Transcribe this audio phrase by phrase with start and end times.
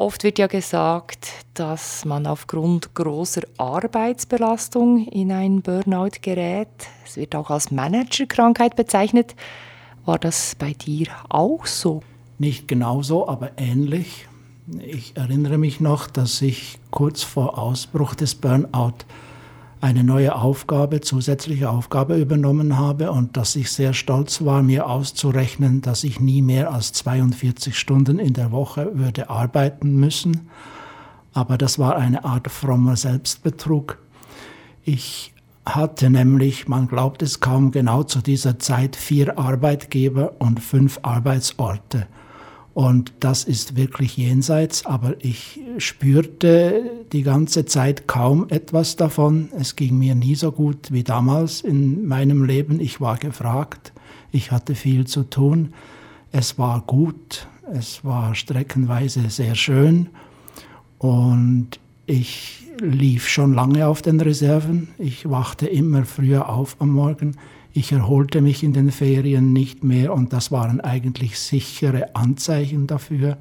[0.00, 6.68] Oft wird ja gesagt, dass man aufgrund großer Arbeitsbelastung in ein Burnout gerät.
[7.04, 9.34] Es wird auch als Managerkrankheit bezeichnet.
[10.06, 12.02] War das bei dir auch so?
[12.38, 14.26] Nicht genauso, aber ähnlich.
[14.78, 19.04] Ich erinnere mich noch, dass ich kurz vor Ausbruch des Burnout
[19.80, 25.80] eine neue Aufgabe, zusätzliche Aufgabe übernommen habe und dass ich sehr stolz war, mir auszurechnen,
[25.80, 30.48] dass ich nie mehr als 42 Stunden in der Woche würde arbeiten müssen.
[31.32, 33.98] Aber das war eine Art frommer Selbstbetrug.
[34.84, 35.32] Ich
[35.64, 42.06] hatte nämlich, man glaubt es kaum, genau zu dieser Zeit vier Arbeitgeber und fünf Arbeitsorte.
[42.80, 49.50] Und das ist wirklich jenseits, aber ich spürte die ganze Zeit kaum etwas davon.
[49.54, 52.80] Es ging mir nie so gut wie damals in meinem Leben.
[52.80, 53.92] Ich war gefragt,
[54.32, 55.74] ich hatte viel zu tun.
[56.32, 60.08] Es war gut, es war streckenweise sehr schön
[60.96, 64.88] und ich lief schon lange auf den Reserven.
[64.96, 67.36] Ich wachte immer früher auf am Morgen.
[67.72, 73.36] Ich erholte mich in den Ferien nicht mehr und das waren eigentlich sichere Anzeichen dafür.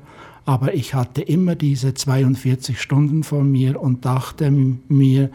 [0.46, 5.30] Aber ich hatte immer diese 42 Stunden vor mir und dachte mir,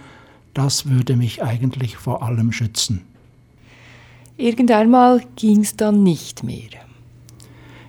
[0.55, 3.03] das würde mich eigentlich vor allem schützen.
[4.37, 6.71] Irgendeinmal ging es dann nicht mehr.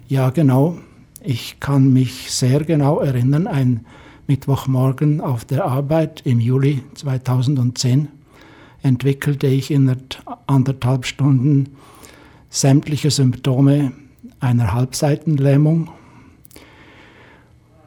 [0.08, 0.78] Ja, genau.
[1.24, 3.86] Ich kann mich sehr genau erinnern, ein
[4.28, 8.10] Mittwochmorgen auf der Arbeit im Juli 2010
[8.86, 9.94] entwickelte ich in
[10.46, 11.70] anderthalb Stunden
[12.50, 13.94] sämtliche Symptome
[14.40, 15.90] einer Halbseitenlähmung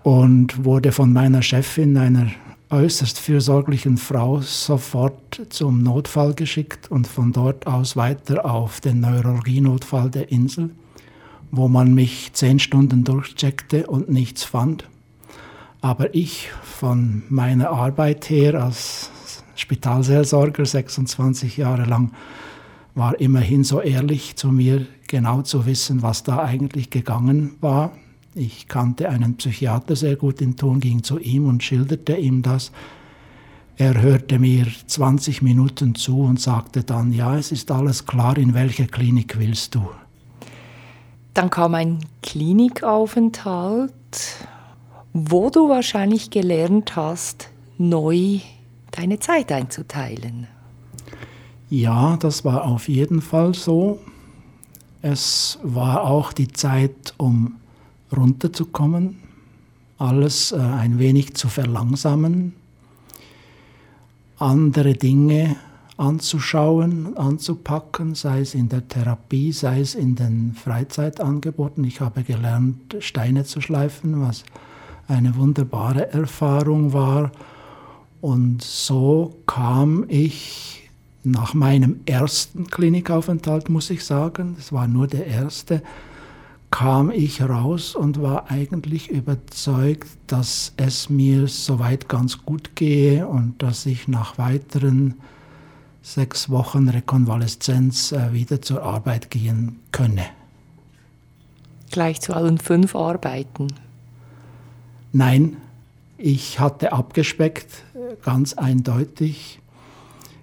[0.03, 2.27] und wurde von meiner Chefin, einer
[2.71, 10.11] äußerst fürsorglichen Frau, sofort zum Notfall geschickt und von dort aus weiter auf den Neurologienotfall
[10.11, 10.71] der Insel,
[11.53, 14.89] wo man mich zehn Stunden durchcheckte und nichts fand.
[15.81, 19.13] Aber ich von meiner Arbeit her als
[19.59, 22.13] Spitalseelsorger, 26 Jahre lang,
[22.95, 27.93] war immerhin so ehrlich zu mir, genau zu wissen, was da eigentlich gegangen war.
[28.35, 32.73] Ich kannte einen Psychiater sehr gut in Ton, ging zu ihm und schilderte ihm das.
[33.77, 38.53] Er hörte mir 20 Minuten zu und sagte dann, ja, es ist alles klar, in
[38.55, 39.89] welche Klinik willst du?
[41.35, 43.93] Dann kam ein Klinikaufenthalt,
[45.13, 48.41] wo du wahrscheinlich gelernt hast, neu
[48.91, 50.47] deine Zeit einzuteilen.
[51.71, 53.99] Ja, das war auf jeden Fall so.
[55.03, 57.57] Es war auch die Zeit, um
[58.17, 59.19] runterzukommen,
[59.99, 62.55] alles äh, ein wenig zu verlangsamen,
[64.39, 65.57] andere Dinge
[65.99, 71.85] anzuschauen, anzupacken, sei es in der Therapie, sei es in den Freizeitangeboten.
[71.85, 74.45] Ich habe gelernt, Steine zu schleifen, was
[75.09, 77.33] eine wunderbare Erfahrung war
[78.21, 80.91] und so kam ich
[81.25, 85.83] nach meinem ersten Klinikaufenthalt, muss ich sagen, das war nur der erste,
[86.71, 93.63] kam ich raus und war eigentlich überzeugt, dass es mir soweit ganz gut gehe und
[93.63, 95.15] dass ich nach weiteren
[96.03, 100.27] sechs Wochen Rekonvaleszenz äh, wieder zur Arbeit gehen könne.
[101.91, 103.69] Gleich zu allen fünf Arbeiten?
[105.13, 105.57] Nein,
[106.19, 107.85] ich hatte abgespeckt,
[108.23, 109.61] ganz eindeutig.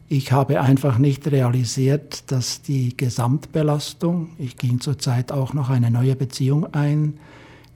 [0.07, 6.15] Ich habe einfach nicht realisiert, dass die Gesamtbelastung, ich ging zurzeit auch noch eine neue
[6.15, 7.17] Beziehung ein,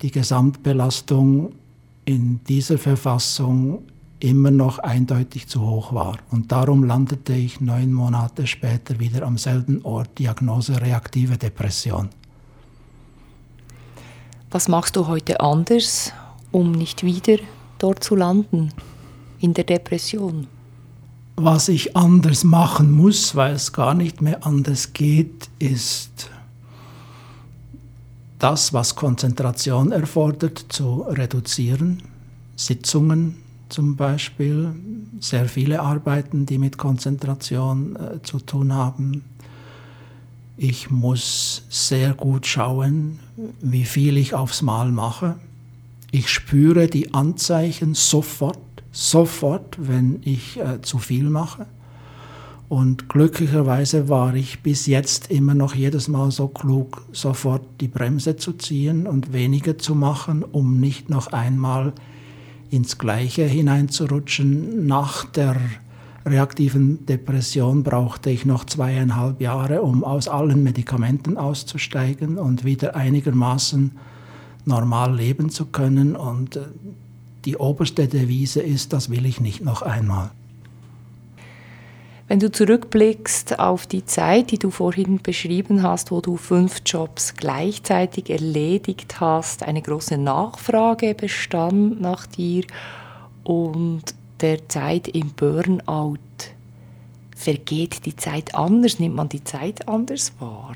[0.02, 1.54] die Gesamtbelastung
[2.06, 3.84] in dieser Verfassung
[4.22, 6.18] immer noch eindeutig zu hoch war.
[6.32, 12.10] Und darum landete ich neun Monate später wieder am selben Ort, Diagnose reaktive Depression.
[14.52, 16.14] Was machst du heute anders,
[16.52, 17.38] um nicht wieder
[17.80, 18.72] dort zu landen,
[19.40, 20.48] in der Depression?
[21.36, 26.30] Was ich anders machen muss, weil es gar nicht mehr anders geht, ist
[28.40, 32.02] das, was Konzentration erfordert, zu reduzieren.
[32.56, 33.36] Sitzungen
[33.70, 34.74] zum Beispiel,
[35.20, 39.24] sehr viele Arbeiten, die mit Konzentration äh, zu tun haben.
[40.58, 43.20] Ich muss sehr gut schauen,
[43.62, 45.36] wie viel ich aufs Mal mache.
[46.12, 48.58] Ich spüre die Anzeichen sofort,
[48.92, 51.68] sofort, wenn ich äh, zu viel mache.
[52.68, 58.38] Und glücklicherweise war ich bis jetzt immer noch jedes Mal so klug, sofort die Bremse
[58.38, 61.94] zu ziehen und weniger zu machen, um nicht noch einmal
[62.70, 64.86] ins Gleiche hineinzurutschen.
[64.86, 65.56] Nach der
[66.26, 73.92] reaktiven Depression brauchte ich noch zweieinhalb Jahre, um aus allen Medikamenten auszusteigen und wieder einigermaßen
[74.66, 76.16] normal leben zu können.
[76.16, 76.62] Und äh,
[77.46, 80.32] die oberste Devise ist, das will ich nicht noch einmal.
[82.30, 87.34] Wenn du zurückblickst auf die Zeit, die du vorhin beschrieben hast, wo du fünf Jobs
[87.34, 92.66] gleichzeitig erledigt hast, eine große Nachfrage bestand nach dir
[93.44, 94.04] und
[94.42, 96.20] der Zeit im Burnout,
[97.36, 99.00] vergeht die Zeit anders?
[99.00, 100.76] Nimmt man die Zeit anders wahr?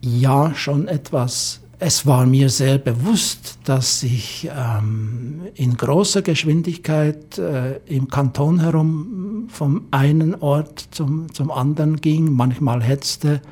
[0.00, 7.76] Ja, schon etwas es war mir sehr bewusst, dass ich ähm, in großer Geschwindigkeit äh,
[7.86, 13.42] im Kanton herum vom einen Ort zum, zum anderen ging, manchmal hetzte,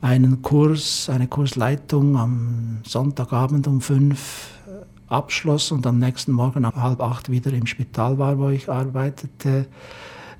[0.00, 6.76] einen Kurs, eine Kursleitung am Sonntagabend um fünf äh, abschloss und am nächsten Morgen um
[6.76, 9.66] halb acht wieder im Spital war, wo ich arbeitete,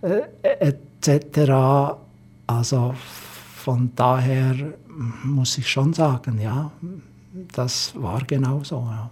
[0.03, 1.99] äh, etc.
[2.47, 2.95] Also
[3.61, 4.55] von daher
[5.23, 6.73] muss ich schon sagen, ja,
[7.53, 8.77] das war genau so.
[8.77, 9.11] Ja.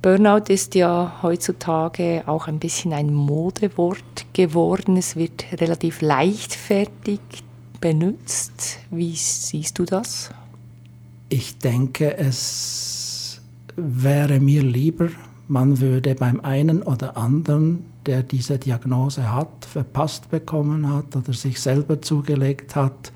[0.00, 4.96] Burnout ist ja heutzutage auch ein bisschen ein Modewort geworden.
[4.96, 7.20] Es wird relativ leichtfertig
[7.80, 8.78] benutzt.
[8.90, 10.30] Wie siehst du das?
[11.30, 13.40] Ich denke, es
[13.76, 15.08] wäre mir lieber,
[15.48, 21.60] man würde beim einen oder anderen, der diese Diagnose hat, verpasst bekommen hat oder sich
[21.60, 23.12] selber zugelegt hat,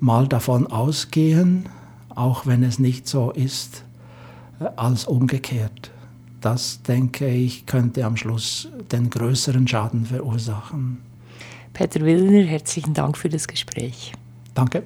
[0.00, 1.68] mal davon ausgehen,
[2.08, 3.84] auch wenn es nicht so ist,
[4.60, 5.90] äh, als umgekehrt.
[6.40, 10.98] Das, denke ich, könnte am Schluss den größeren Schaden verursachen.
[11.72, 14.12] Peter Willner, herzlichen Dank für das Gespräch.
[14.54, 14.84] Danke.